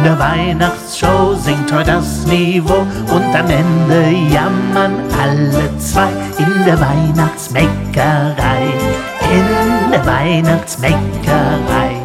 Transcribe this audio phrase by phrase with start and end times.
[0.00, 6.08] In der Weihnachtsshow singt heute das Niveau und am Ende jammern alle zwei.
[6.38, 8.62] In der Weihnachtsbäckerei,
[9.30, 12.00] in der Weihnachtsbäckerei.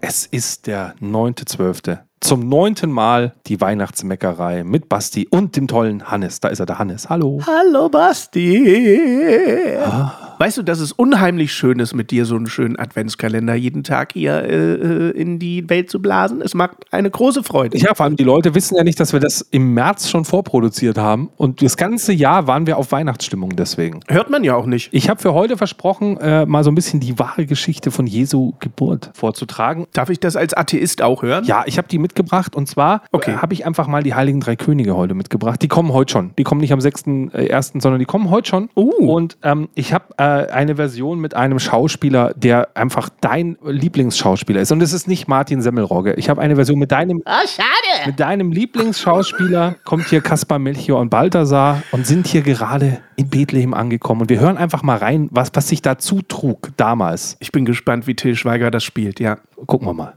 [0.00, 1.98] Es ist der 9.12.
[2.22, 6.38] Zum neunten Mal die Weihnachtsmeckerei mit Basti und dem tollen Hannes.
[6.38, 7.10] Da ist er, der Hannes.
[7.10, 7.40] Hallo.
[7.44, 9.76] Hallo Basti.
[9.84, 10.32] Ah.
[10.38, 14.12] Weißt du, dass es unheimlich schön ist, mit dir so einen schönen Adventskalender jeden Tag
[14.12, 16.40] hier äh, äh, in die Welt zu blasen?
[16.42, 17.78] Es macht eine große Freude.
[17.78, 20.98] Ja, vor allem die Leute wissen ja nicht, dass wir das im März schon vorproduziert
[20.98, 21.30] haben.
[21.36, 24.00] Und das ganze Jahr waren wir auf Weihnachtsstimmung deswegen.
[24.08, 24.88] Hört man ja auch nicht.
[24.92, 28.52] Ich habe für heute versprochen, äh, mal so ein bisschen die wahre Geschichte von Jesu
[28.58, 29.86] Geburt vorzutragen.
[29.92, 31.44] Darf ich das als Atheist auch hören?
[31.44, 32.54] Ja, ich habe die mitgebracht.
[32.54, 33.32] Und zwar okay.
[33.32, 35.62] äh, habe ich einfach mal die Heiligen Drei Könige heute mitgebracht.
[35.62, 36.34] Die kommen heute schon.
[36.36, 38.68] Die kommen nicht am 6.1., sondern die kommen heute schon.
[38.76, 39.12] Uh.
[39.12, 44.72] Und ähm, ich habe äh, eine Version mit einem Schauspieler, der einfach dein Lieblingsschauspieler ist.
[44.72, 46.14] Und es ist nicht Martin Semmelrogge.
[46.14, 48.06] Ich habe eine Version mit deinem, oh, schade.
[48.06, 49.76] mit deinem Lieblingsschauspieler.
[49.84, 54.22] Kommt hier Kaspar Melchior und Balthasar und sind hier gerade in Bethlehem angekommen.
[54.22, 57.36] Und wir hören einfach mal rein, was, was sich dazu trug damals.
[57.40, 59.38] Ich bin gespannt, wie Till Schweiger das spielt, ja.
[59.66, 60.14] Gucken wir mal.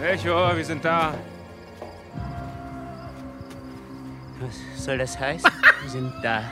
[0.00, 1.12] Melchior, wir sind da.
[4.40, 5.50] Was soll das heißen?
[5.82, 6.42] wir sind da.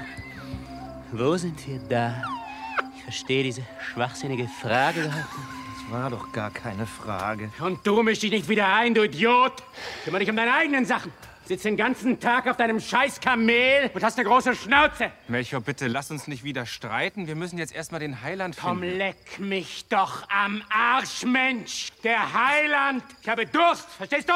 [1.12, 2.22] Wo sind wir da?
[2.94, 5.48] Ich verstehe diese schwachsinnige Frage überhaupt nicht.
[5.82, 7.50] Das war doch gar keine Frage.
[7.60, 9.62] Und du misch dich nicht wieder ein, du Idiot!
[10.04, 11.10] Kümmere dich um deine eigenen Sachen.
[11.48, 15.10] Sitz den ganzen Tag auf deinem scheiß Kamel und hast eine große Schnauze.
[15.28, 17.26] Melchior, bitte lass uns nicht wieder streiten.
[17.26, 18.68] Wir müssen jetzt erstmal den Heiland finden.
[18.68, 21.88] Komm, leck mich doch am Arsch, Mensch!
[22.04, 23.02] Der Heiland!
[23.22, 24.34] Ich habe Durst, verstehst du?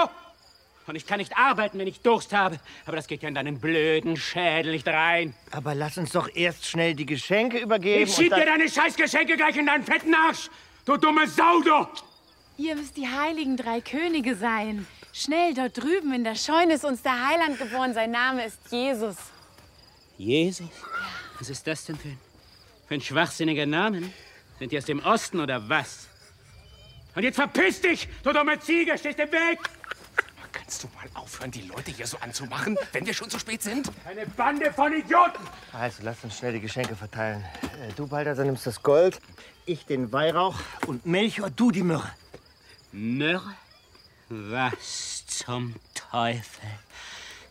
[0.86, 2.58] Und ich kann nicht arbeiten, wenn ich Durst habe.
[2.86, 5.34] Aber das geht ja in deinen blöden Schädel nicht rein.
[5.50, 8.04] Aber lass uns doch erst schnell die Geschenke übergeben.
[8.04, 10.48] Ich schieb dir deine Scheißgeschenke gleich in deinen fetten Arsch!
[10.86, 11.86] Du dumme Sau, du!
[12.56, 14.86] Ihr müsst die heiligen drei Könige sein.
[15.12, 17.92] Schnell, dort drüben in der Scheune ist uns der Heiland geboren.
[17.92, 19.16] Sein Name ist Jesus.
[20.16, 20.68] Jesus?
[21.38, 22.18] Was ist das denn für ein,
[22.88, 24.10] für ein schwachsinniger Name?
[24.58, 26.06] Sind die aus dem Osten oder was?
[27.14, 28.96] Und jetzt verpiss dich, du dumme Ziege!
[28.96, 29.58] Stehst im Weg!
[30.50, 33.90] Kannst du mal aufhören, die Leute hier so anzumachen, wenn wir schon zu spät sind?
[34.06, 35.46] Eine Bande von Idioten!
[35.72, 37.44] Also, lass uns schnell die Geschenke verteilen.
[37.62, 39.20] Äh, Du, Balthasar, nimmst das Gold,
[39.66, 40.54] ich den Weihrauch
[40.86, 42.10] und Melchior, du die Myrrhe.
[42.92, 43.54] Myrrhe?
[44.34, 46.70] Was zum Teufel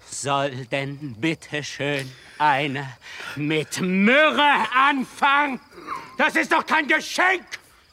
[0.03, 2.97] soll denn bitte schön einer
[3.35, 5.59] mit Myrrhe anfangen?
[6.17, 7.45] Das ist doch kein Geschenk,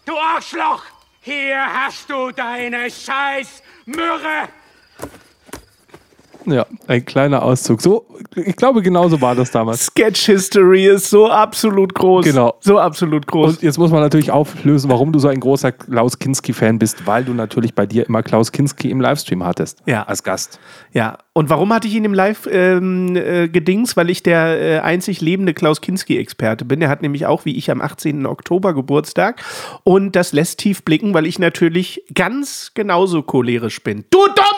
[0.06, 0.82] du Arschloch!
[1.20, 4.48] Hier hast du deine scheiß Myrrhe!
[6.50, 7.80] Ja, ein kleiner Auszug.
[7.80, 9.86] So, ich glaube, genauso war das damals.
[9.86, 12.24] Sketch History ist so absolut groß.
[12.24, 12.54] Genau.
[12.60, 13.50] So absolut groß.
[13.50, 17.24] Und jetzt muss man natürlich auflösen, warum du so ein großer Klaus Kinski-Fan bist, weil
[17.24, 19.82] du natürlich bei dir immer Klaus Kinski im Livestream hattest.
[19.86, 20.04] Ja.
[20.04, 20.58] Als Gast.
[20.92, 21.18] Ja.
[21.32, 23.96] Und warum hatte ich ihn im Live ähm, äh, gedings?
[23.96, 26.80] Weil ich der äh, einzig lebende Klaus Kinski-Experte bin.
[26.80, 28.26] Der hat nämlich auch wie ich am 18.
[28.26, 29.42] Oktober Geburtstag.
[29.84, 34.04] Und das lässt tief blicken, weil ich natürlich ganz genauso cholerisch bin.
[34.10, 34.57] Du dumme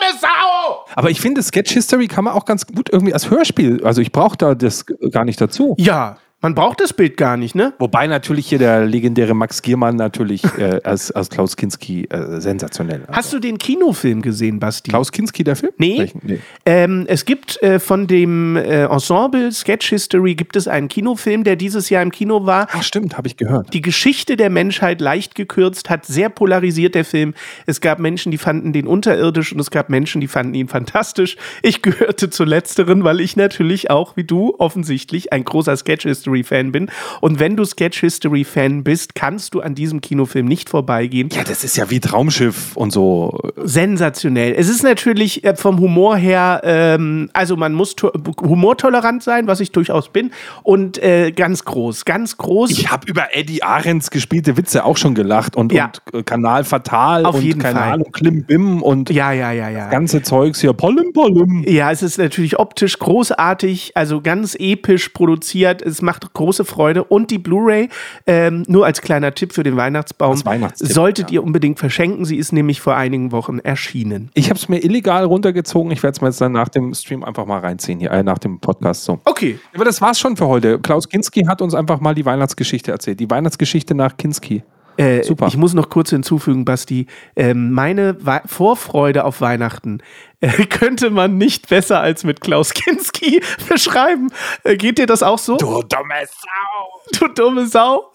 [0.95, 3.83] Aber ich finde, Sketch History kann man auch ganz gut irgendwie als Hörspiel.
[3.83, 5.75] Also ich brauche da das gar nicht dazu.
[5.77, 7.73] Ja, man braucht das Bild gar nicht, ne?
[7.77, 13.03] Wobei natürlich hier der legendäre Max Giermann natürlich äh, als, als Klaus Kinski äh, sensationell.
[13.11, 14.89] Hast du den Kinofilm gesehen, Basti?
[14.89, 15.71] Klaus Kinski, der Film?
[15.77, 16.11] Nee.
[16.23, 16.39] Nee.
[16.65, 21.55] Ähm, es gibt äh, von dem äh, Ensemble Sketch History gibt es einen Kinofilm, der
[21.55, 22.67] dieses Jahr im Kino war.
[22.71, 23.71] Ach stimmt, habe ich gehört.
[23.73, 27.35] Die Geschichte der Menschheit leicht gekürzt, hat sehr polarisiert der Film.
[27.67, 31.37] Es gab Menschen, die fanden den unterirdisch und es gab Menschen, die fanden ihn fantastisch.
[31.61, 36.30] Ich gehörte zu letzteren, weil ich natürlich auch, wie du, offensichtlich ein großer Sketch History
[36.31, 36.89] History-Fan bin.
[37.19, 41.29] Und wenn du Sketch History-Fan bist, kannst du an diesem Kinofilm nicht vorbeigehen.
[41.31, 43.37] Ja, das ist ja wie Traumschiff und so.
[43.63, 44.53] Sensationell.
[44.57, 48.11] Es ist natürlich äh, vom Humor her, ähm, also man muss to-
[48.41, 50.31] humortolerant sein, was ich durchaus bin,
[50.63, 52.71] und äh, ganz groß, ganz groß.
[52.71, 55.91] Ich habe über Eddie Ahrens gespielte Witze auch schon gelacht und, Ja.
[56.11, 57.91] und äh, Kanal Fatal Auf und jeden keine Fall.
[57.93, 59.89] Ahnung, Klim Bim und ja, ja, ja, ja.
[59.89, 60.73] ganze Zeugs hier.
[60.73, 61.63] Pollim, Pollim.
[61.67, 65.81] Ja, es ist natürlich optisch großartig, also ganz episch produziert.
[65.81, 67.03] Es macht große Freude.
[67.03, 67.89] Und die Blu-ray,
[68.27, 70.41] ähm, nur als kleiner Tipp für den Weihnachtsbaum,
[70.75, 72.25] solltet ihr unbedingt verschenken.
[72.25, 74.29] Sie ist nämlich vor einigen Wochen erschienen.
[74.33, 75.91] Ich habe es mir illegal runtergezogen.
[75.91, 78.37] Ich werde es mir jetzt dann nach dem Stream einfach mal reinziehen, hier, äh, nach
[78.37, 79.19] dem Podcast so.
[79.25, 79.59] Okay.
[79.73, 80.79] Aber das war's schon für heute.
[80.79, 83.19] Klaus Kinski hat uns einfach mal die Weihnachtsgeschichte erzählt.
[83.19, 84.63] Die Weihnachtsgeschichte nach Kinski.
[84.97, 85.47] Äh, Super.
[85.47, 87.07] Ich muss noch kurz hinzufügen, Basti.
[87.35, 89.99] Ähm, meine Wei- Vorfreude auf Weihnachten
[90.41, 94.29] äh, könnte man nicht besser als mit Klaus Kinski beschreiben.
[94.63, 95.57] Äh, geht dir das auch so?
[95.57, 97.19] Du dumme Sau.
[97.19, 98.11] du dumme Sau.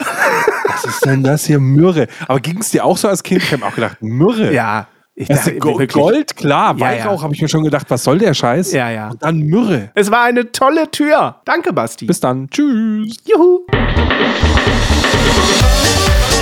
[0.68, 1.58] Was ist denn das hier?
[1.58, 2.06] Myrrhe.
[2.28, 3.42] Aber ging es dir auch so als Kind?
[3.42, 4.52] Ich habe auch gedacht, Myrrhe.
[4.52, 4.88] Ja.
[5.18, 5.92] Ich Das dachte, ist Go wirklich.
[5.92, 6.74] Gold, klar.
[6.76, 7.22] Ja, Weihrauch ja.
[7.22, 8.72] habe ich mir schon gedacht, was soll der Scheiß?
[8.72, 9.08] Ja, ja.
[9.08, 9.90] Und dann Myrrhe.
[9.94, 11.36] Es war eine tolle Tür.
[11.46, 12.04] Danke, Basti.
[12.04, 12.50] Bis dann.
[12.50, 13.16] Tschüss.
[13.24, 13.60] Juhu.